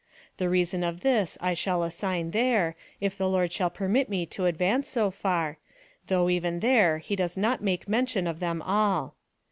The 0.37 0.49
reason 0.49 0.83
of 0.83 1.01
this 1.01 1.37
I 1.41 1.53
shall 1.53 1.83
assign 1.83 2.31
there, 2.31 2.75
if 2.99 3.15
the 3.15 3.29
Lord 3.29 3.51
shall 3.53 3.69
permit 3.69 4.09
me 4.09 4.25
to 4.25 4.47
advance 4.47 4.89
so 4.89 5.11
far, 5.11 5.59
though 6.07 6.27
even 6.27 6.59
there 6.59 6.97
he 6.97 7.15
does 7.15 7.37
not 7.37 7.61
make 7.61 7.87
men 7.87 8.07
tion 8.07 8.25
of 8.25 8.39
them 8.39 8.63
all. 8.63 9.13